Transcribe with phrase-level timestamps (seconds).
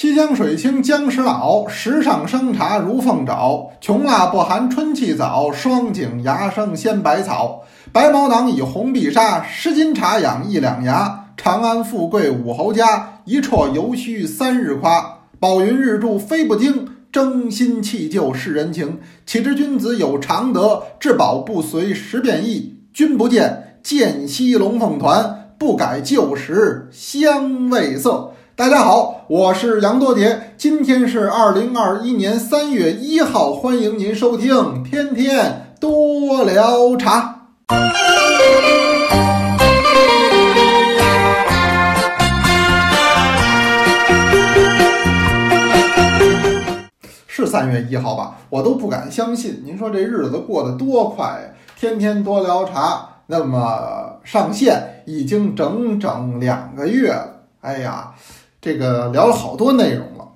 [0.00, 3.68] 西江水清江石老，石上生茶如凤爪。
[3.82, 7.64] 穷辣不寒春气早，霜景芽生鲜百草。
[7.92, 11.26] 白毛囊以红碧纱，十斤茶养一两牙。
[11.36, 15.18] 长安富贵五侯家，一绰犹须三日夸。
[15.38, 19.00] 宝云日柱飞不惊，争新弃旧世人情。
[19.26, 22.78] 岂知君子有常德，至宝不随时变易。
[22.94, 28.32] 君不见，见西龙凤团，不改旧时香味色。
[28.60, 37.46] 大家好，我是杨多杰，今天是二零二一年三月一号，欢迎您收听《天天多聊茶》。
[47.26, 48.36] 是三月一号吧？
[48.50, 49.62] 我都不敢相信。
[49.64, 51.40] 您说这日子过得多快呀！
[51.78, 57.36] 天天多聊茶，那么上线已经整整两个月了。
[57.62, 58.12] 哎呀！
[58.60, 60.28] 这个聊了好多内容了，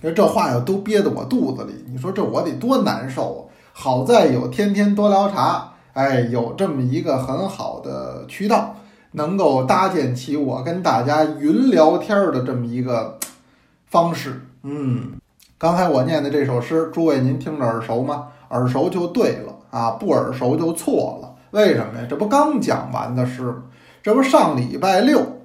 [0.00, 3.42] 说这话呀都憋在我肚子里，你说这我得多难受啊！
[3.72, 8.76] 好在有天天多聊茶，哎，有这么一个很好的渠道，
[9.12, 13.18] 能够搭建起我跟大家云聊天的这么一个
[13.86, 14.42] 方式。
[14.62, 15.12] 嗯，
[15.58, 18.28] 刚才我念的这首诗，诸位您听着耳熟吗？
[18.50, 21.34] 耳熟就对了啊，不耳熟就错了。
[21.50, 22.06] 为什么呀？
[22.08, 23.64] 这不刚讲完的诗吗？
[24.00, 25.37] 这不上礼拜六。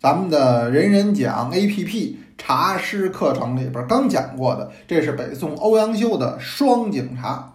[0.00, 7.52] 咱们的人人讲 A P P 茶诗课程里边刚讲过的，这是北宋欧阳修的双井茶。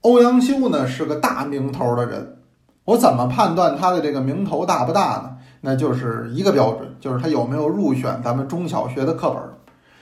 [0.00, 2.38] 欧阳修呢是个大名头的人，
[2.84, 5.36] 我怎么判断他的这个名头大不大呢？
[5.60, 9.40] 那就是一个标准，就是他有没有入选咱们中小学的课本。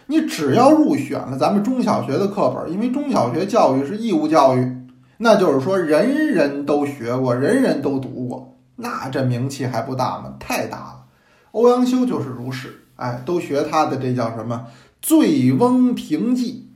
[0.07, 10.37] 你只要入选了咱们中小学的课本，因为中小学教育是义务教育，那就是说人人都学过，人人都读过，那这名气还不大吗？
[10.41, 11.02] 太大了。
[11.53, 14.67] 欧阳修就是如是，哎，都学他的这叫什么
[15.01, 16.69] 《醉翁亭记》。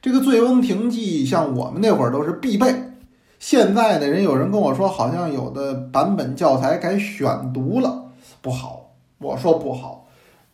[0.00, 2.92] 这个《醉翁亭记》像我们那会儿都是必备。
[3.38, 8.10] 现在的，人有人跟我说，好像有的版本教材改选读了，
[8.42, 8.94] 不好。
[9.18, 10.08] 我说不好，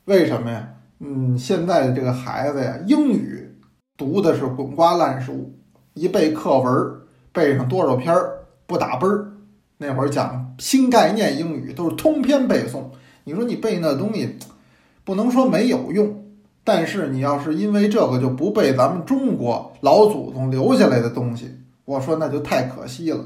[0.04, 0.68] 为什么呀？
[1.00, 3.56] 嗯，现在的这个孩子呀，英语
[3.96, 5.50] 读的是滚瓜烂熟，
[5.94, 6.72] 一背课文，
[7.32, 9.32] 背上多少篇儿不打奔儿。
[9.78, 12.84] 那会儿讲新概念英语都是通篇背诵。
[13.26, 14.36] 你说你背那东西，
[15.02, 16.24] 不能说没有用，
[16.62, 21.50] 但是你要是因为这个就不背咱们中国老祖宗留下来的东西，
[21.86, 23.24] 我说那就太可惜了。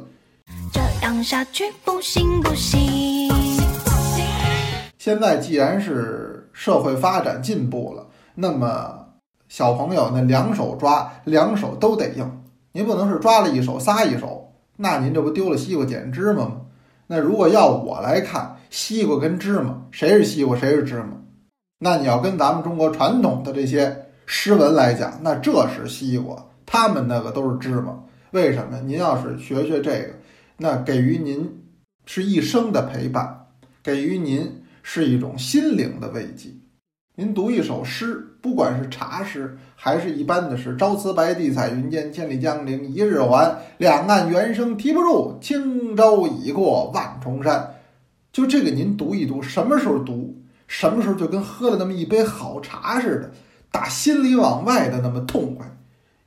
[0.73, 3.29] 这样下去不行不行。
[4.99, 8.07] 现在既然是社会发展进步了，
[8.37, 9.07] 那么
[9.49, 16.61] 小朋友那两手抓，两手都得硬，您不能是抓了一手撒一手，那您这不丢了西瓜捡芝麻吗？
[17.09, 18.55] 那如果要我来看。
[18.71, 21.17] 西瓜跟芝麻，谁是西瓜，谁是芝麻？
[21.79, 27.99] 那你要跟咱们中国传统的这些诗文来讲，那这是西瓜，他们那个都是芝麻。
[28.33, 28.79] 为什么？
[28.81, 30.11] 您要是学学这个，
[30.59, 31.51] 那给予您
[32.05, 33.47] 是一生的陪伴，
[33.83, 36.51] 给予您是一种心灵的慰藉。
[37.15, 43.59] 您读一首诗，不管是茶诗还是一般的诗，“朝辞白帝彩云间，千里江陵一日还。
[43.79, 47.75] 两岸猿声啼不住，轻舟已过万重山。”
[48.33, 50.37] 就这个，您读一读，什么时候读，
[50.69, 53.33] 什么时候就跟喝了那么一杯好茶似的，
[53.73, 55.77] 打心里往外的那么痛快，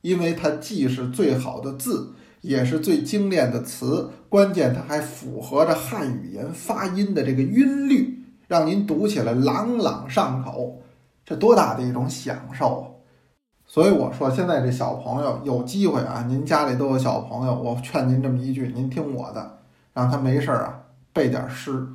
[0.02, 2.12] 因为它既是最好的字，
[2.42, 10.82] 也是最精炼的词，关键它还符合着汉语言发音的这个韵律，让您读起来朗朗上口，
[11.31, 12.86] 这多大的一种享受啊！
[13.66, 19.59] 所以我说，现在这小朋友有机会啊，您家里都有小朋友，我劝您这么一句，您听我的，
[19.94, 20.80] 让他没事儿啊
[21.14, 21.88] 背点诗。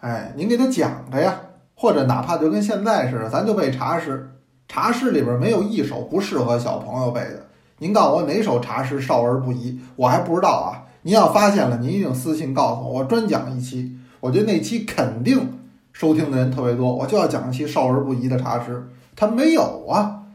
[0.00, 1.40] 哎，您给他讲着呀，
[1.76, 4.32] 或者哪怕就跟现在似的，咱就背茶诗。
[4.66, 7.46] 茶诗里边没有一首不适合小朋友背的。
[7.78, 10.82] 您告诉我哪首茶诗少儿不宜，我还不知道啊。
[11.02, 13.96] 您要发现了，您一定私信告诉我，我专讲一期。
[14.18, 15.60] 我觉得那期肯定
[15.94, 18.90] 收听的人特别多，我就要讲一期少儿不宜的茶诗。
[19.14, 20.26] 他没有啊，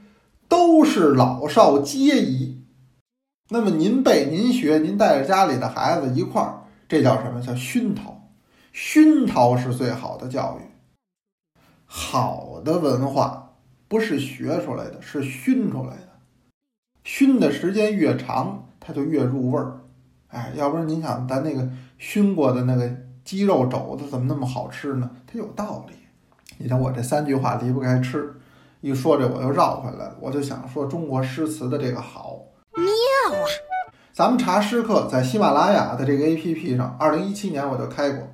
[0.47, 2.63] 都是老少皆宜。
[3.49, 8.31] 那么您背您学，您带着家里的孩子一块儿，这叫什么叫熏陶？
[8.71, 10.65] 熏陶是最好的教育。
[11.85, 13.55] 好的文化
[13.89, 16.09] 不是学出来的，是熏出来的。
[17.03, 19.81] 熏的时间越长，它就越入味儿。
[20.27, 21.67] 哎，要不然您想，咱那个
[21.97, 22.95] 熏过的那个
[23.29, 25.07] 鸡肉肘子怎么那么好吃呢？
[25.27, 25.93] 它有道理。
[26.57, 28.33] 你看我这三句话离不开吃，
[28.81, 30.15] 一说这我又绕回来了。
[30.19, 32.39] 我就想说中国诗词的这个好
[32.73, 33.45] 妙啊！
[34.11, 38.27] 咱们茶诗课在喜马拉雅的这个 APP 上，二零一七年我就开过。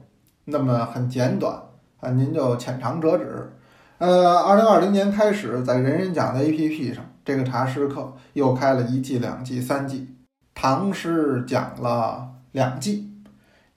[0.45, 1.61] 那么很简短
[1.99, 3.51] 啊，您就浅尝辄止。
[3.97, 10.15] 呃，二零二零年开始，在人人讲的 APP 上，这个茶诗课又开了一季、两季、三季，
[10.53, 13.11] 唐诗讲了两季，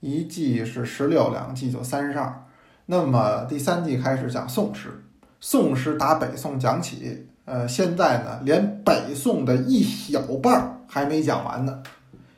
[0.01, 2.45] 一季是十六，两季就三十二。
[2.87, 5.05] 那么第三季开始讲宋诗，
[5.41, 11.83] 宋诗打北宋讲起，呃，现在呢，连北宋的一小半儿还没讲完呢。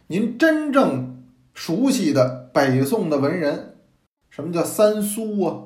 [0.06, 1.22] 您真正
[1.54, 3.74] 熟悉的北宋的文人，
[4.30, 5.56] 什么叫三苏啊？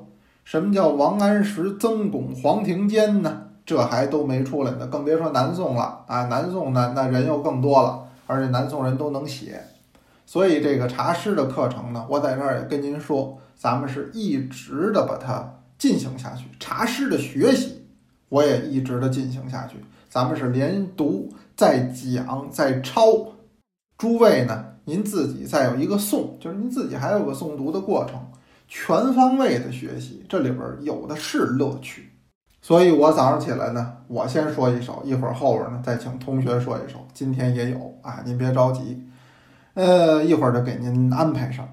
[0.43, 3.43] 什么叫王安石、曾巩、黄庭坚呢？
[3.65, 6.25] 这还都没出来呢，更别说南宋了啊！
[6.25, 9.59] 南宋呢，那人又更多了，而且南宋人都能写，
[10.25, 16.45] 所以这个茶诗的课程呢，我在这儿也跟您说，咱们是一直的把它进行下去。
[16.59, 17.85] 茶诗的学习，
[18.29, 19.77] 我也一直的进行下去。
[20.09, 23.33] 咱们是连读、再讲、再抄。
[23.97, 28.19] 诸位呢，您自己再有一个诵，就是您自己还有个诵读的过程。
[28.67, 32.09] 全方位的学习，这里边有的是乐趣，
[32.61, 37.05] 所以我早上起来呢，我先说一首，一会儿后边呢再请同学说一首。
[37.13, 39.01] 今天也有啊，您别着急，
[39.75, 41.67] 呃，一会儿就给您安排上。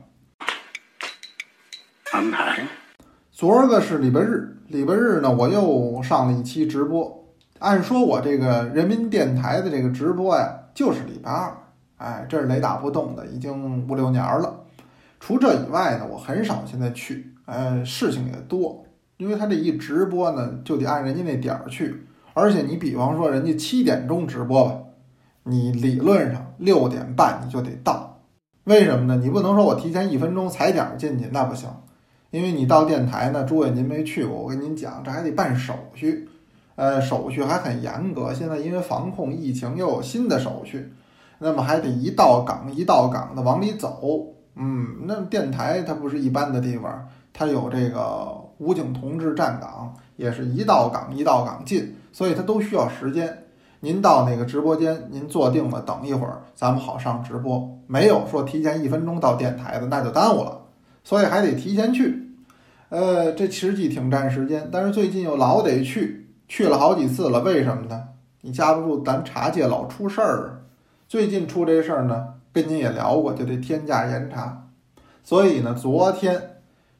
[2.11, 2.67] 安排。
[3.31, 7.33] 昨儿个是礼拜日，礼拜日呢，我又上了一期直播。
[7.61, 11.57] 按说我这个人民电台的这个直播呀，就是礼拜二，
[11.99, 14.65] 哎，这是雷打不动的，已经五六年了。
[15.21, 18.85] 除这以外呢，我很少现在去，呃，事情也多，
[19.17, 22.05] 因为他这一直播呢，就得按人家那点儿去，
[22.35, 24.77] 而且你比方说人家七点钟直播吧，
[25.45, 28.21] 你理论上六点半你就得到，
[28.65, 29.21] 为什么呢？
[29.23, 31.69] 你不能说我提前一分钟踩点进去，那不行，
[32.31, 36.29] 因为你到电台呢，诸位您没去过，我跟您讲，这还得办手续，
[36.77, 40.93] 呃，手续还很严格，现在因为防控疫情又有新的手续，
[41.39, 44.01] 那么还得一道岗一道岗的往里走。
[44.55, 48.29] 嗯，那电台它不是一般的地方，它有这个
[48.59, 53.42] 武警同志站岗，也是一道岗一道岗进，所以它都需要时间。
[53.85, 57.69] 您到那个直播间，您坐定了，等一会儿，咱们好上直播。
[57.89, 60.57] 没有说提前一分钟到电台的，那就耽误了，
[61.03, 62.31] 所以还得提前去。
[62.91, 68.05] 呃，这实际挺占时间，但是最近又老得去，去了好几次了，为什么呢？
[68.43, 70.63] 你架不住咱茶界老出事儿，
[71.09, 72.35] 最近出这事儿呢。
[72.53, 74.69] 跟您也聊过，就这天价严查，
[75.25, 76.41] 所以呢，昨天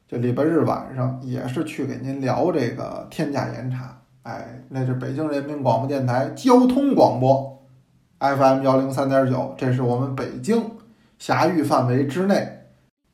[0.09, 3.99] 这礼拜日晚上也是去给您聊这个天价严查。
[4.23, 7.61] 哎，那是北京人民广播电台交通广播
[8.19, 10.63] ，FM 幺零三点九，这是我们北京
[11.19, 12.67] 辖域范围之内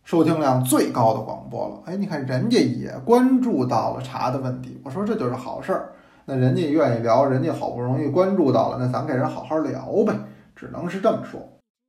[0.04, 1.82] 收听量最高的广播了。
[1.86, 5.94] 哎，你看人家也关注到了茶的问题，我说这就是好事儿。
[6.26, 10.14] 那人家愿意聊，人家好不容易关注到了，那咱给人好好聊呗，
[10.56, 11.42] 只能是这么说。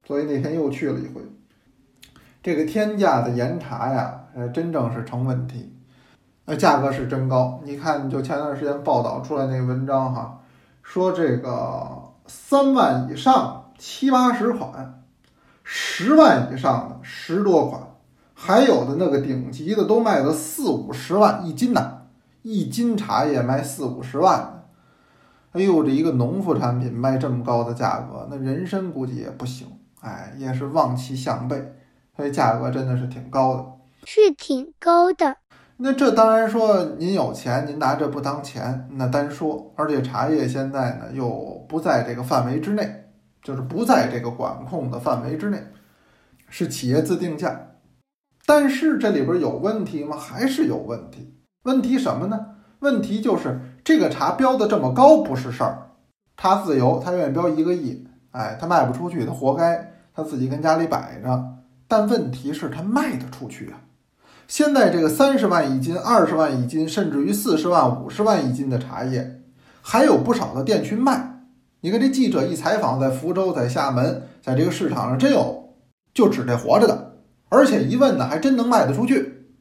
[0.08, 1.20] 所以那天又去了一回，
[2.42, 5.74] 这个天价的盐茶呀，呃，真正是成问题，
[6.50, 7.60] 那价格是真高。
[7.62, 10.40] 你看，就前段时间报道出来那个文章哈，
[10.82, 15.00] 说这个三万以上七八十款，
[15.62, 17.80] 十万以上的十多款，
[18.34, 21.98] 还有的那个顶级的都卖个四五十万一斤呐，
[22.42, 24.64] 一斤茶叶卖四五十万
[25.52, 29.68] 哎呦，这一个农副产品卖这么高的价格，那人参估计也不行。
[30.00, 31.74] 哎，也是望其项背，
[32.16, 33.64] 所以价格真的是挺高的，
[34.04, 35.36] 是挺高的。
[35.82, 39.72] 那这当然说您有钱，您拿这不当钱，那单说。
[39.76, 41.30] 而且茶叶现在呢又
[41.66, 43.06] 不在这个范围之内，
[43.42, 45.58] 就是不在这个管控的范围之内，
[46.50, 47.58] 是企业自定价。
[48.44, 50.18] 但是这里边有问题吗？
[50.18, 51.34] 还是有问题？
[51.62, 52.38] 问题什么呢？
[52.80, 55.92] 问题就是这个茶标的这么高不是事儿，
[56.36, 58.06] 他自由，他愿意标一个亿。
[58.32, 61.56] 哎，他卖不出去，他活该，他自己跟家里摆着。
[61.88, 63.80] 但问题是，他卖得出去啊！
[64.50, 69.42] 现在这个三十万一斤、二十万一斤，甚至于四十万、五十万一斤的茶叶，
[69.80, 71.44] 还有不少的店去卖。
[71.82, 75.76] 你看这记者一采访，在福州、在厦门，在这个市场上真有，
[76.12, 77.12] 就指这活着的，
[77.48, 79.52] 而且一问呢，还真能卖得出去。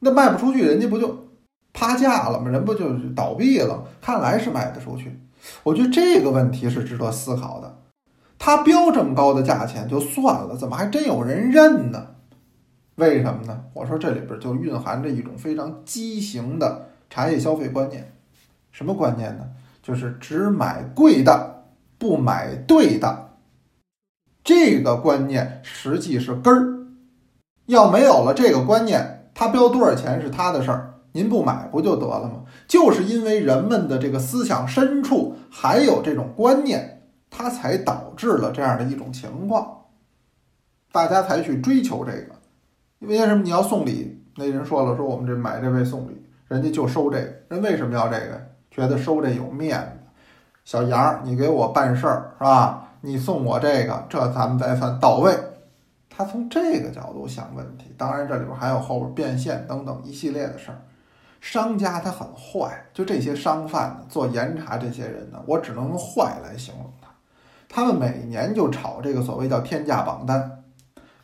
[0.00, 1.30] 那卖不出去，人家不就
[1.72, 2.50] 趴架了吗？
[2.50, 3.84] 人不就倒闭了？
[4.02, 5.18] 看来是卖得出去。
[5.62, 7.78] 我觉得这个问题是值得思考的。
[8.38, 12.06] 他标这么高的价钱就算了，怎么还真有人认呢？
[13.00, 13.64] 为什么呢？
[13.72, 18.12] 我说这里边就蕴含着一种非常畸形的茶叶消费观念。
[18.70, 19.48] 什么观念呢？
[19.82, 21.64] 就是只买贵的，
[21.96, 23.30] 不买对的。
[24.44, 26.86] 这个观念实际是根儿。
[27.66, 32.44] 要没有了这个观念，他标多少钱是他的事儿，您不买不就得了吗？
[32.68, 36.98] 就是因为人们的这个思想深处还有这种观念。
[37.32, 39.84] 它才导致了这样的一种情况，
[40.90, 42.39] 大家才去追求这个。
[43.00, 43.42] 因为什么？
[43.42, 47.34] 你要送礼，那人说了，说我们这买这位送礼，人家就收这个。
[47.48, 48.40] 人为什么要这个？
[48.70, 50.22] 觉得收这有面子。
[50.64, 52.92] 小杨，你给我办事儿是吧？
[53.00, 55.34] 你送我这个，这咱们再算到位。
[56.10, 57.86] 他从这个角度想问题。
[57.96, 60.78] 当然，这里边还有后边变现等等一系列的事儿。
[61.40, 67.08] 商家他很坏，就这些商贩呢，做严查这些人呢，我只能用坏来形容他。
[67.66, 70.59] 他们每年就炒这个所谓叫天价榜单，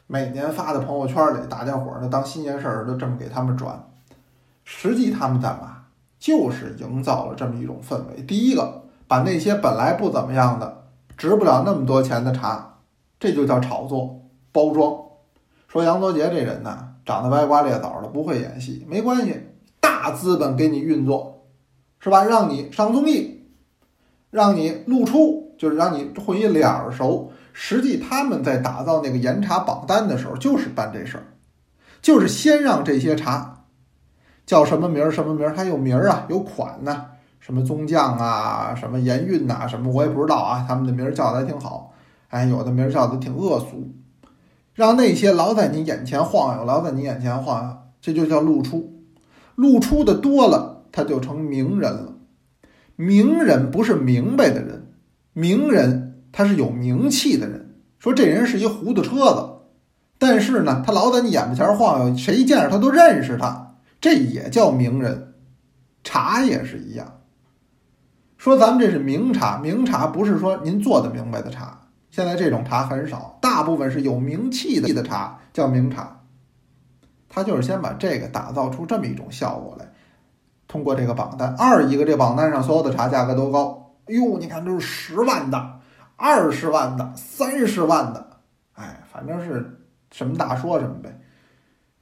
[0.06, 3.88] 每年发的朋友圈里，大家伙儿呢当新鲜事儿都这么给他们转。
[4.64, 5.84] 实际他们干嘛？
[6.18, 8.22] 就是营造了这么一种氛围。
[8.22, 10.84] 第一个，把那些本来不怎么样的、
[11.16, 12.78] 值不了那么多钱的茶，
[13.20, 14.22] 这就叫炒作
[14.52, 14.96] 包装。
[15.68, 19.40] 说杨多杰这人呢，长得歪瓜裂枣的，不会演戏，没关系。
[19.80, 21.46] 大资本给你运作，
[22.00, 22.24] 是吧？
[22.24, 23.48] 让你上综艺，
[24.30, 27.32] 让你露出，就是让你混一脸熟。
[27.52, 31.24] 实际他们在打造那个严查榜单的时候，就是办这事儿，
[32.02, 33.64] 就是先让这些茶
[34.44, 37.06] 叫什么名儿什么名儿，还有名儿啊，有款呐，
[37.40, 40.66] 什么宗将啊，什么盐运呐，什么我也不知道啊。
[40.68, 41.94] 他们的名儿叫的还挺好，
[42.28, 43.90] 哎，有的名儿叫的挺恶俗，
[44.74, 48.92] 让那些老在你眼前晃悠，老在你眼前晃悠，这就叫露出。
[49.54, 52.12] 露出的多了，他就成名人了。
[52.96, 54.85] 名人不是明白的人，
[55.38, 57.74] 名人他是有名气的人。
[57.98, 59.50] 说这人是一糊涂车子，
[60.18, 65.34] 但是呢，他老在你眼巴前晃悠，谁见着他都认识他，这也叫名人。
[66.02, 67.20] 茶也是一样。
[68.38, 76.22] 说咱们这是名茶，名茶不是说您做的明白的茶，现在这种茶很少，大部分是有名气的的茶叫名茶。
[77.28, 79.92] 他就是先把这个打造出这么一种效果来，
[80.66, 81.54] 通过这个榜单。
[81.58, 85.80] 二一个，这榜单上所有的茶价格都高，哎呦，你看都是十万的、
[86.16, 88.38] 二十万的、三十万的，
[88.74, 89.80] 哎，反正是
[90.12, 91.20] 什么大说什么呗。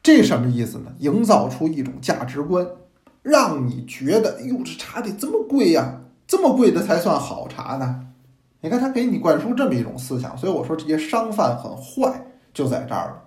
[0.03, 0.93] 这什么意思呢？
[0.99, 2.67] 营造出一种价值观，
[3.23, 8.01] 让你觉得，哎呦，这茶得这么贵呀，这么贵的才算好茶呢。
[8.61, 13.23] 你看他给你灌输这么一种思想，所以我说这些商贩很坏，就在这儿了。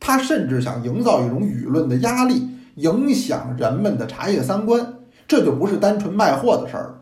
[0.00, 4.94] 他甚至想营造一种舆论的压力，影响人们的茶叶三观，
[5.26, 7.00] 这就不是单纯卖货的事儿了。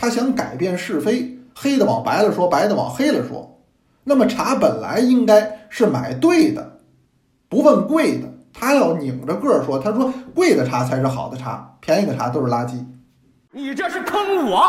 [0.00, 3.58] 他想改变是非，黑的往白了说，白的往黑了说。
[4.04, 6.78] 那么茶本来应该是买对的，
[7.48, 8.28] 不问贵的。
[8.52, 12.84] 他要拧着个儿说，他说贵的茶才是好的茶，便宜的茶都是垃圾。
[13.50, 14.62] 你这是坑我！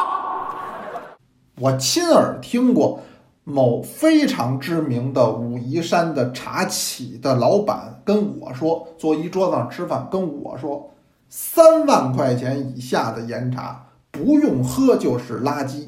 [1.59, 3.01] 我亲耳听过。
[3.45, 10.91] 某非常知名的武夷山的茶企的老板跟我说，坐一桌子上吃饭，跟我说，
[11.29, 13.87] 三万块钱以下的岩茶
[14.19, 15.85] 不用喝就是垃圾。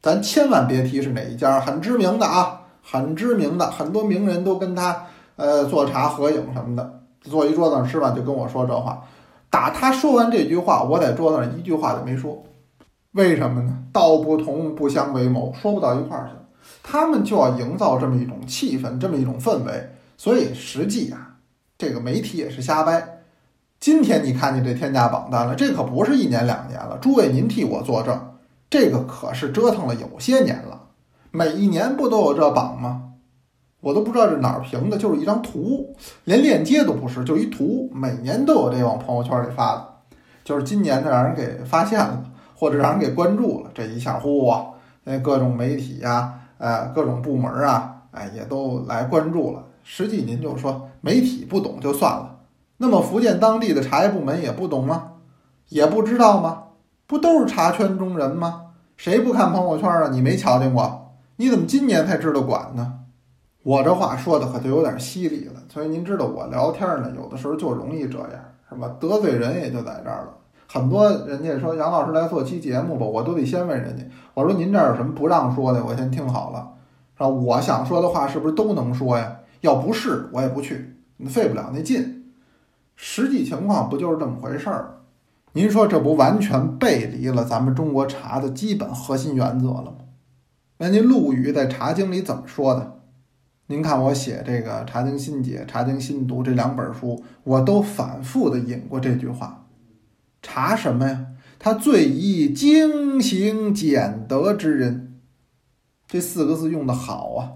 [0.00, 7.02] 咱千万别提是哪一家，很知名的啊，很知名的，很多名人都跟他呃做茶合影什么的。
[7.22, 9.02] 坐一桌子上吃饭就跟我说这话，
[9.50, 12.44] 打他说完这句话，我在桌子上一句话都没说。
[13.12, 13.82] 为什么呢？
[13.92, 16.34] 道不同不相为谋，说不到一块儿去。
[16.84, 19.90] 他们就要营造这么一种气氛，这么一种氛围。
[20.16, 21.36] 所以实际啊，
[21.76, 23.15] 这个媒体也是瞎掰。
[23.78, 26.98] 今天你看见这天价榜单了，这可不是一年两年了。
[27.00, 28.18] 诸位，您替我作证，
[28.68, 30.88] 这个可是折腾了有些年了。
[31.30, 33.12] 每一年不都有这榜吗？
[33.80, 37.90] 我都不知道这哪儿评的，就是一张图，连链接都不是，就一图。
[37.94, 39.86] 每年都有这往朋友圈里发的，
[40.42, 42.22] 就是今年的让人给发现了。
[42.58, 44.64] 或者让人给关注了，这一下呼啊，
[45.04, 49.62] 那各种媒体呀，呃，各种部门啊，哎，也都来关注了。
[49.82, 52.35] 实际您就说媒体不懂就算了，
[52.78, 55.12] 那么福建当地的茶叶部门也不懂吗？
[55.68, 56.64] 也不知道吗？
[57.06, 58.62] 不都是茶圈中人吗？
[58.96, 60.08] 谁不看朋友圈啊？
[60.10, 61.14] 你没瞧见过？
[61.36, 63.00] 你怎么今年才知道管呢？
[63.62, 65.54] 我这话说的可就有点犀利了。
[65.68, 68.30] 所以您知道我聊天呢，有的时候就容易这样，
[68.68, 68.88] 是吧？
[69.00, 70.28] 得罪人也就在这儿了。
[70.68, 74.04] 很多人家说杨老师来做期节目吧，我都得先问人家。
[74.34, 75.84] 我说您这儿有什么不让说的？
[75.84, 76.72] 我先听好了，
[77.16, 77.28] 是吧？
[77.28, 79.36] 我想说的话是不是都能说呀？
[79.62, 82.15] 要不是我也不去，你费不了那劲。
[82.96, 84.94] 实际情况不就是这么回事儿？
[85.52, 89.96] 您说这不完全背离了咱们中国茶的基本核心原则了吗？
[90.78, 93.00] 那您陆羽在《茶经》里怎么说的？
[93.68, 99.66] 您看我写这个《茶经新解》《茶经新读》这两本书，我都反复的引过这句话。
[100.42, 101.26] 茶什么呀？
[101.58, 105.20] 他最宜精行俭德之人，
[106.06, 107.52] 这四个字用的好啊！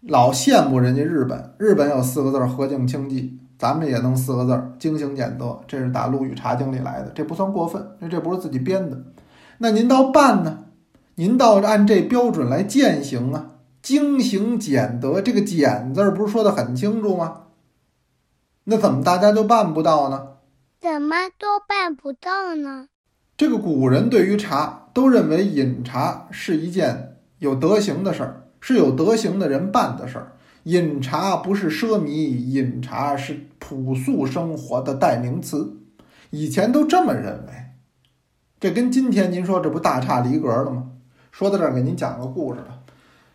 [0.00, 8.96] 老羡慕人家日本，日本有四个字和敬清寂，咱们也能四个字儿精行俭德，这是打陆羽茶经里来的，这不算过分，这这不是自己编的。
[9.58, 10.66] 那您倒办呢？
[11.16, 13.50] 您倒按这标准来践行啊！
[13.82, 17.42] 精行俭德，这个俭字不是说的很清楚吗？
[18.64, 20.28] 那怎么大家就办不到呢？
[20.80, 22.86] 怎么都办不到呢？
[23.36, 30.32] 这个古人对于茶都认为饮茶是一件有德行的事儿，是有德行的人办的事儿。
[30.68, 35.78] 饮茶不是奢靡，饮茶是朴素生活的代名词。
[36.28, 37.52] 以前都这么认为，
[38.60, 40.90] 这跟今天您说这不大差离格了吗？
[41.32, 42.80] 说到这儿，给您讲个故事吧。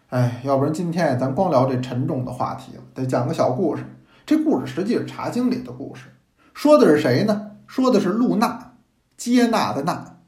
[0.10, 3.84] 哎，要不然今天咱光聊这沉重的话题了，得讲个小故事。
[4.28, 6.10] 这故事实际是《茶经》里的故事，
[6.54, 7.54] 说的是谁呢？
[7.66, 8.76] 说的是陆纳，
[9.18, 10.20] 接纳的纳，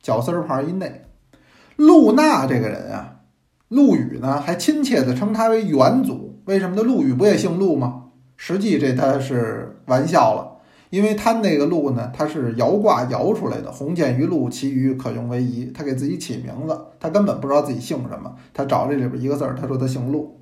[0.00, 1.06] 绞丝旁一内。
[1.74, 3.16] 陆纳这个人啊，
[3.66, 6.30] 陆羽呢还亲切地称他为元祖。
[6.44, 6.82] 为什么呢？
[6.82, 8.04] 陆羽不也姓陆吗？
[8.36, 10.58] 实际这他是玩笑了，
[10.90, 15.70] 因为他那个陆呢，他是摇卦摇出来的，鸿渐于陆，其余可用为宜。
[15.72, 20.40] 他给自己起名字，他根本不知道自己姓什么，他找这里边一个字儿，他说他姓陆。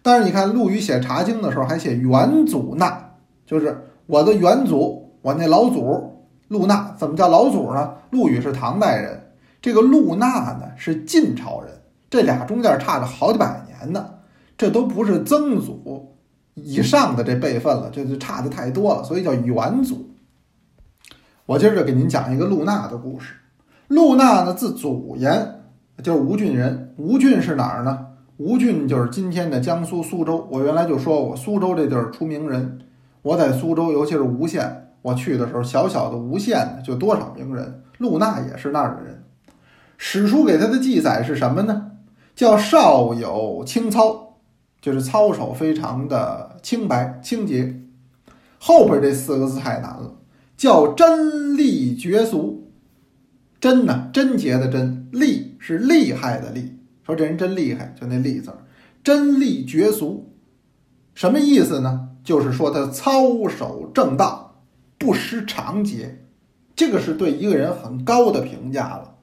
[0.00, 3.12] 但是你看陆羽写《茶经》的时候还写元祖纳，
[3.44, 6.94] 就是我的元祖，我那老祖陆纳。
[6.98, 7.94] 怎么叫老祖呢？
[8.10, 10.26] 陆羽是唐代人，这个陆纳
[10.60, 11.70] 呢是晋朝人，
[12.08, 14.06] 这俩中间差着好几百年呢，
[14.56, 16.16] 这都不是曾祖
[16.54, 20.10] 以上的这辈分了，这就差的太多了，所以叫元祖。
[21.46, 23.34] 我今儿就给您讲一个陆纳的故事。
[23.88, 25.60] 陆纳呢，字祖言，
[26.02, 26.94] 就是吴郡人。
[26.96, 28.06] 吴郡是哪儿呢？
[28.36, 30.48] 吴郡就是今天的江苏苏州。
[30.50, 32.80] 我原来就说过，苏州这地儿出名人。
[33.22, 37.82] 我在苏州，尤其是吴县，我去的时候，小小的吴县就多少名人。
[37.98, 39.24] 陆纳也是那儿的人。
[39.98, 41.90] 史书给他的记载是什么呢？
[42.34, 44.23] 叫少有清操，
[44.84, 47.80] 就是操守非常的清白清洁。
[48.58, 50.16] 后边这四个字太难了，
[50.58, 52.70] 叫贞利绝俗。
[53.58, 56.76] 贞呢，贞洁的贞；利是厉害的厉。
[57.02, 58.58] 说这人真厉害，就那利字儿，
[59.02, 60.30] 贞利绝俗，
[61.14, 62.10] 什么意思呢？
[62.22, 64.60] 就是说他操守正道，
[64.98, 66.18] 不失常节，
[66.76, 69.14] 这个是对一个人很高的评价了。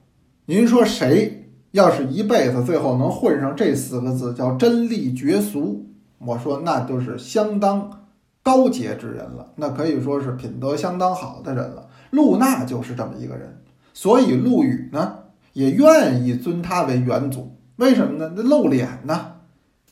[0.46, 1.41] 您说谁
[1.72, 5.84] 要是一辈子最后能混上这四个字，叫贞利绝俗，
[6.18, 8.04] 我说那就是相当
[8.42, 11.88] 高洁之人了，那可以说是品德相当好的人了。
[12.10, 13.62] 陆纳就是这么一个人，
[13.94, 15.14] 所以陆羽呢
[15.54, 17.56] 也愿意尊他为元祖。
[17.76, 18.32] 为什么呢？
[18.36, 19.28] 那露脸呢？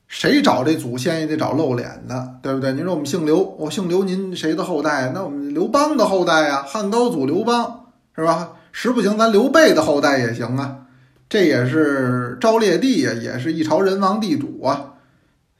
[0.06, 2.72] 谁找这祖先也得找露脸的，对不对？
[2.74, 5.12] 您说我们姓刘，我姓刘，您谁的后代？
[5.14, 8.52] 那我们刘邦的后代呀，汉高祖刘邦是吧？
[8.70, 10.88] 实不行，咱刘备的后代也行啊。
[11.30, 14.94] 这也是昭烈帝呀，也是一朝人王地主啊。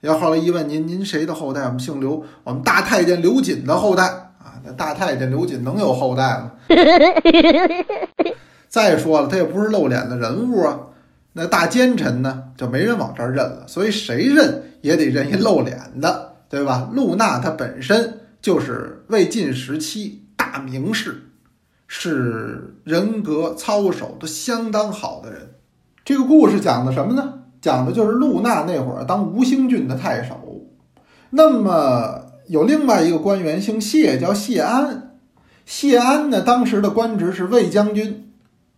[0.00, 1.62] 要后来一问您，您谁的后代？
[1.62, 4.59] 我们姓刘，我们大太监刘瑾的后代啊。
[4.64, 6.50] 那大太监刘瑾能有后代吗？
[8.66, 10.80] 再说了，他也不是露脸的人物啊。
[11.35, 16.90] 那大奸臣呢，就没人往这儿认了，所以谁认也得认一露脸的，对吧？
[16.92, 21.30] 陆纳他本身就是魏晋时期大名士，
[21.87, 25.50] 是人格操守都相当好的人。
[26.10, 27.34] 这个故事讲的什么呢？
[27.60, 30.34] 讲的就是陆娜那会儿当吴兴郡的太守，
[31.30, 35.20] 那么有另外一个官员姓谢，叫谢安。
[35.64, 38.32] 谢安呢，当时的官职是魏将军，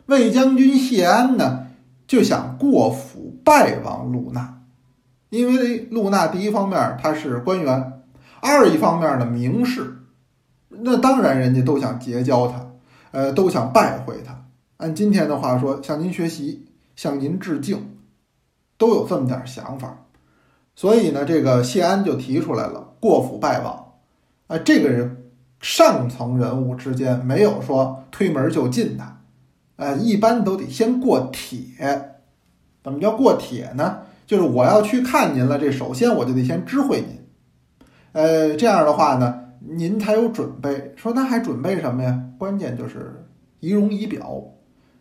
[0.05, 1.69] 魏将军谢安呢。
[2.07, 4.59] 就想过府拜望陆娜，
[5.31, 7.95] 因为陆娜第一方面他是官员，
[8.43, 10.01] 二一方面呢名士，
[10.69, 12.73] 那当然人家都想结交他，
[13.13, 14.45] 呃，都想拜会他。
[14.77, 16.67] 按今天的话说，向您学习，
[17.03, 17.97] 向您致敬，
[18.79, 20.05] 都有这么点想法。
[20.77, 23.95] 所以呢，这个谢安就提出来了过府拜望。
[24.47, 25.25] 啊，这个人
[25.61, 29.17] 上层人物之间没有说推门就进的。
[29.75, 32.21] 呃，一般都得先过帖。
[32.85, 34.03] 怎么叫过帖呢？
[34.25, 37.19] 就是我要去看您了，这首先我就得先知会您。
[38.13, 40.95] 呃，这样的话呢，您才有准备。
[40.95, 42.23] 说那还准备什么呀？
[42.39, 43.27] 关键就是
[43.59, 44.41] 仪容仪表。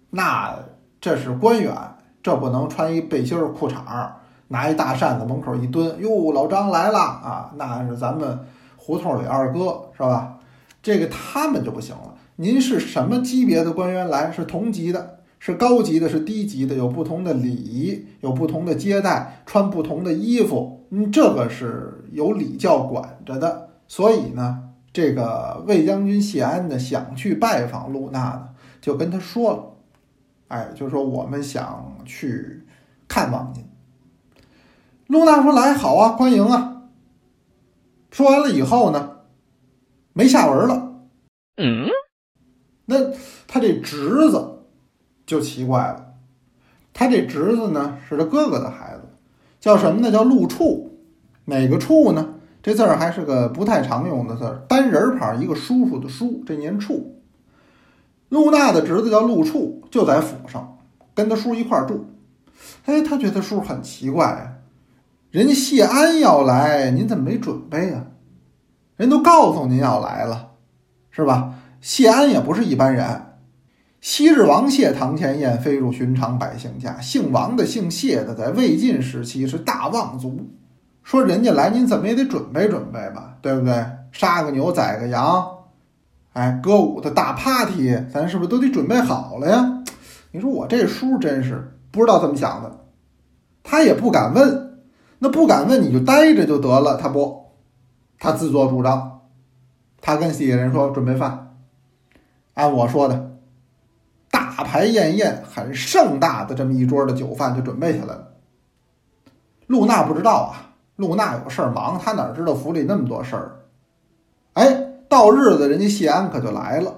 [0.10, 0.58] 那
[1.02, 1.76] 这是官员，
[2.22, 4.18] 这不能穿一背心儿裤衩儿，
[4.50, 6.00] 拿一大扇子门口一蹲。
[6.00, 7.52] 哟，老张来了啊！
[7.58, 8.40] 那是咱们
[8.78, 10.38] 胡同里二哥，是吧？
[10.84, 12.14] 这个他们就不行了。
[12.36, 14.32] 您是什么级别的官员来？
[14.32, 23.70] 是同级的，是高级的，是低级的，有不同的礼仪，有不同的接待，穿不同的衣服，嗯，这个是有礼教管着的。
[23.88, 24.60] 所以呢，
[24.94, 29.64] 这个魏将军谢安呢想去拜访陆纳呢，就跟他说了，
[30.52, 32.62] 哎，就说我们想去
[33.08, 33.66] 看望您。
[35.08, 36.84] 露娜说：“来，好啊，欢迎啊。”
[38.12, 39.20] 说完了以后呢，
[40.12, 40.94] 没下文了。
[41.56, 41.88] 嗯。
[42.84, 42.98] 那
[43.48, 44.64] 他这侄子
[45.26, 46.16] 就奇怪了，
[46.94, 49.04] 他这侄子呢是他哥哥的孩子，
[49.62, 50.12] 叫什么呢？
[50.12, 51.00] 叫陆处，
[51.46, 52.36] 哪个处呢？
[52.62, 57.22] 这字儿还是个不太常用的字儿，单人旁一个叔叔的叔，这念处。
[58.28, 60.80] 露娜的侄子叫陆处，就在府上，
[61.14, 62.08] 跟他叔一块儿住。
[62.86, 64.60] 哎，他觉得叔很奇怪、
[65.30, 68.06] 人家谢安要来，您怎么没准备呀、
[68.96, 70.52] 人都告诉您要来了，
[71.12, 71.54] 是吧？
[71.82, 73.28] 谢安也不是一般人。
[74.00, 77.00] 昔日王谢堂前燕，飞入寻常百姓家。
[77.00, 80.50] 姓王的、姓谢的，在魏晋时期是大望族。
[81.04, 83.86] 说人家来，您怎么也得准备准备吧，对不对？
[84.12, 85.48] 杀个牛，宰个羊，
[86.34, 89.71] 哎，歌舞的大 party，咱是不是都得准备好了呀？
[90.32, 92.86] 你说我这叔真是不知道怎么想的，
[93.64, 94.80] 他也不敢问，
[95.20, 97.52] 那不敢问你就待着就得了，他不，
[98.18, 99.22] 他自作主张，
[100.00, 101.58] 他跟西人说准备饭，
[102.54, 103.38] 按我说的，
[104.30, 108.30] 大排宴宴，很盛大的这么一桌的酒饭就准备下来了。
[109.68, 113.60] 露娜不知道啊，露娜有事儿忙，她哪知道府里那么多事儿？
[114.54, 116.94] 哎，到日子人家谢安可就来了，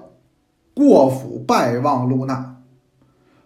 [0.74, 2.53] 过府拜望露娜。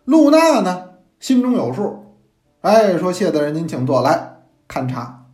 [0.08, 2.16] 露娜呢，心中有数，
[2.62, 5.26] 哎，说谢大人您请坐，来看茶。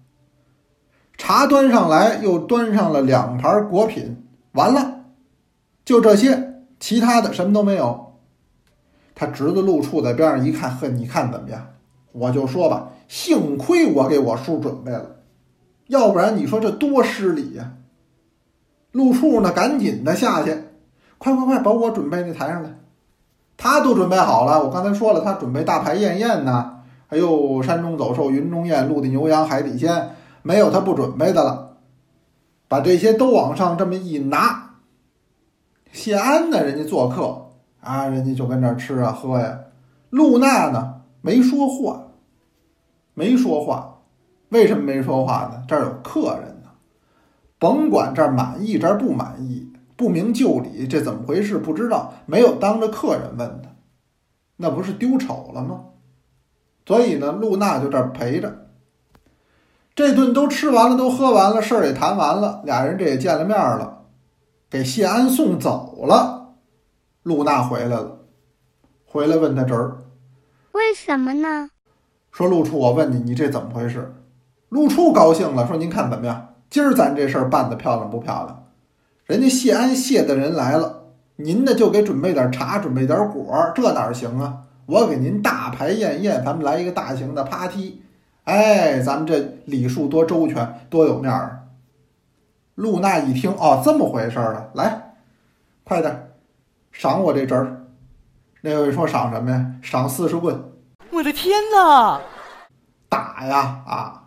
[1.17, 5.05] 茶端上来，又端上了两盘果品，完了，
[5.85, 8.17] 就这些，其他的什么都没有。
[9.15, 11.69] 他侄子陆处在边上一看，呵，你看怎么样？
[12.11, 15.19] 我就说吧，幸亏我给我叔准备了，
[15.87, 17.75] 要不然你说这多失礼呀、
[18.91, 20.65] 陆处呢，赶紧的下去，
[21.19, 22.81] 快快快，把我准备那抬上来。
[23.57, 30.11] 他都准备好了，我刚才说了，他准备大排宴宴呢，还有山中走兽、云中雁、陆地牛羊、海底鲜，
[30.43, 31.77] 没有他不准备的了。
[32.67, 34.77] 把这些都往上这么一拿，
[35.93, 39.61] 谢安呢，人家做客啊，人家就跟这吃啊喝呀。
[40.11, 42.03] 露娜呢，没说话，
[43.15, 43.91] 没说话。
[44.49, 45.63] 为什么没说话呢？
[45.67, 46.71] 这儿有客人呢，
[47.59, 51.59] 甭管这儿满意这儿不满意，不明就里，这怎么回事？
[51.59, 53.71] 不知道，没有当着客人问他，
[54.57, 55.85] 那不是丢丑了吗？
[56.87, 58.67] 所以呢，露娜就这儿陪着。
[59.95, 64.07] 这顿都吃完了，都喝完了，事儿也谈完了，俩人这也见了面了，
[64.69, 66.55] 给谢安送走了。
[67.23, 68.19] 露娜回来了，
[69.07, 69.99] 回来问他侄儿
[70.73, 71.71] 为什么呢？
[72.33, 74.13] 说：“陆处，我问你，你这怎么回事？”
[74.69, 76.57] 陆处高兴了，说：“您看怎么样？
[76.69, 78.64] 今儿咱这事儿办得漂亮不漂亮？
[79.27, 81.05] 人家谢安谢的人来了，
[81.37, 84.59] 您呢就给准备点茶，准备点果儿，这哪行啊？
[84.85, 88.03] 我给您大排宴宴，咱们来一个大型的 party。
[88.45, 91.59] 哎，咱们这礼数多周全，多有面儿啊！”
[92.77, 94.65] 露娜一听，哦，这么回事儿啊！
[94.75, 95.15] 来，
[95.85, 96.29] 快点儿
[96.93, 97.87] 赏我这侄儿。
[98.61, 99.73] 那位说赏什么呀？
[99.81, 100.63] 赏四十棍。
[101.13, 102.21] 我的天哪！
[103.09, 104.25] 打呀啊！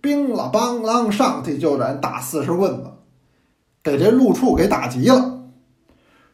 [0.00, 2.90] 兵了梆啷上去就让人打四十棍子，
[3.84, 5.42] 给这陆处给打急了。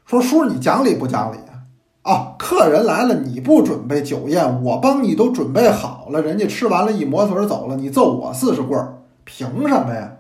[0.07, 1.67] 说叔，你讲理不讲理啊？
[2.03, 10.13] 啊，客人来了，你不准备酒宴，我帮你都准备好了，人家吃完了，一抹嘴走了，你揍我四十棍儿，凭什么呀？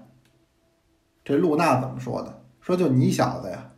[1.24, 2.40] 这露娜怎么说的？
[2.60, 3.70] 说就你小子呀，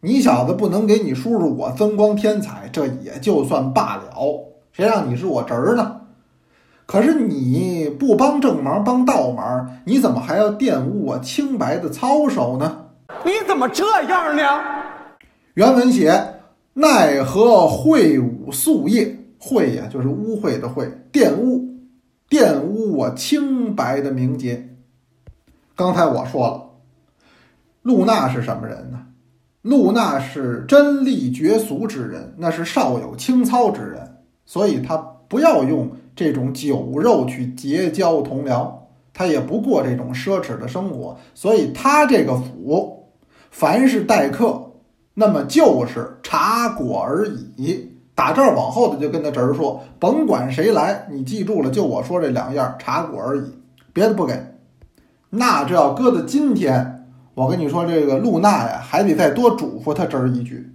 [0.00, 4.10] 你小子不能给你叔叔我增光添彩，这也就算罢了，
[4.72, 6.00] 谁让你是我侄儿呢？
[6.84, 12.85] 可是你不帮正忙，帮倒忙，你怎么还要玷污我清白的操守呢？
[13.26, 14.42] 你怎么这样呢？
[15.54, 16.34] 原文写
[16.74, 19.18] ：“奈何秽舞夙夜？
[19.40, 21.74] 秽呀，就是污秽的秽，玷污，
[22.30, 24.76] 玷污我清白的名节。”
[25.74, 26.70] 刚才我说了，
[27.82, 29.06] 露娜是什么人呢？
[29.62, 38.72] 露娜是真力绝俗之人，那是少有清操之人，所以她不要用这种酒肉去结交同僚，
[39.12, 42.95] 她也不过这种奢侈的生活，所以她这个府，
[43.58, 44.72] 凡是待客，
[45.14, 47.90] 那么就是茶果而已。
[48.14, 53.50] 打这儿往后的就跟他侄儿说，甭管谁来，你记住了，就我说这两样，茶果而已，
[53.94, 54.38] 别的不给。
[55.30, 60.70] 那这要搁到今天，我跟你说，这个露娜呀，还得再多嘱咐他侄儿一句：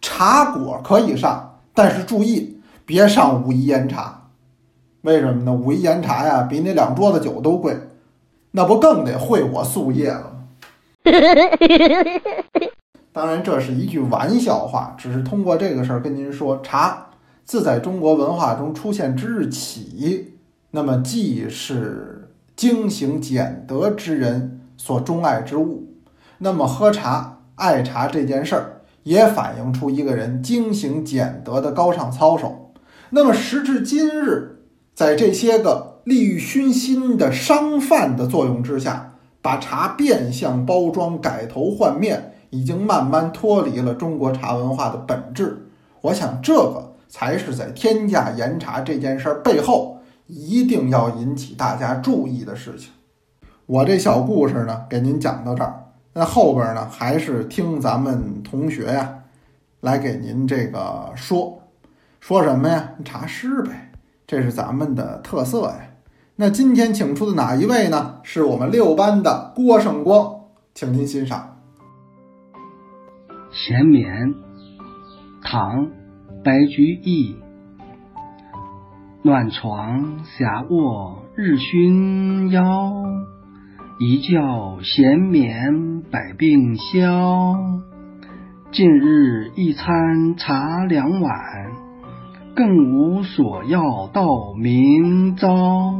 [0.00, 4.28] 茶果可以上，但是注意别上武夷岩茶。
[5.00, 5.52] 为什么呢？
[5.52, 7.76] 武夷岩茶呀，比那两桌子酒都贵，
[8.52, 10.30] 那不更得会我夙夜了？
[13.12, 17.10] 当然，这是一句玩笑话，只是通过这个事儿跟您说，茶
[17.44, 20.34] 自在中国文化中出现之日起，
[20.72, 25.88] 那么既是精行俭德之人所钟爱之物，
[26.38, 32.72] 那么喝茶、爱茶这件事儿，也反映出一个人精行俭德的高尚操守。
[33.10, 34.64] 那么时至今日，
[34.94, 39.13] 在这些个利欲熏心的商贩的作用之下，
[39.44, 45.68] 把茶变相包装、改头换面，已经慢慢脱离了中国茶文化的本质。
[46.00, 52.90] 我想，这个才是在天价岩茶这件事儿背后一定要引起大家注意的事情。
[53.66, 55.88] 我这小故事呢，给您讲到这儿。
[56.14, 59.24] 那后边呢，还是听咱们同学呀，
[59.80, 61.60] 来给您这个说，
[62.18, 62.92] 说什么呀？
[63.04, 63.90] 茶诗呗，
[64.26, 65.80] 这是咱们的特色呀。
[66.36, 68.16] 那今天请出的哪一位呢？
[68.24, 70.34] 是我们六班的郭胜光，
[70.74, 71.58] 请您欣赏
[73.52, 74.34] 《闲眠》，
[75.44, 75.86] 唐·
[76.44, 77.36] 白居易。
[79.22, 82.92] 暖床下卧日熏腰。
[84.00, 87.56] 一觉闲眠百病消，
[88.72, 91.32] 近日一餐茶两碗，
[92.56, 95.94] 更无所要到明朝。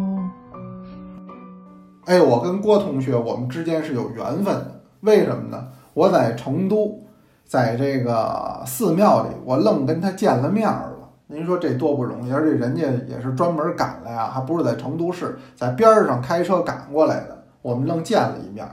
[2.06, 4.80] 哎，我跟郭同学，我们之间是有缘分的。
[5.00, 5.68] 为什么呢？
[5.94, 7.00] 我在成都，
[7.44, 10.90] 在这个寺庙里，我愣跟他见了面了。
[11.26, 17.44] 您说这多不容易，而且人家也是专门赶来啊，还不是在成都市，在边上开车赶过来的。
[17.62, 18.66] 我们愣见了一面，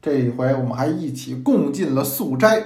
[0.00, 2.60] 这一回我们还一起共进了素斋，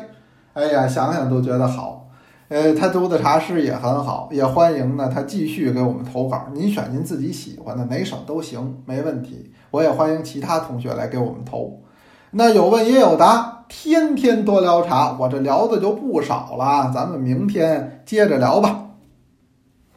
[0.55, 2.09] 哎呀，想想都觉得好。
[2.48, 6.46] 呃，他读的茶诗也很好，也欢迎呢他继续给我们投稿。
[6.55, 9.52] 您选您自己喜欢的哪首都行，没问题。
[9.77, 11.83] 我也欢迎其他同学来给我们投。
[12.31, 16.91] 那有问也有答，天天多聊茶，我这聊的就不少了。
[16.95, 18.87] 咱们明天接着聊吧。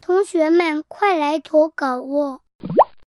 [0.02, 2.42] 同学们，快来投稿哦！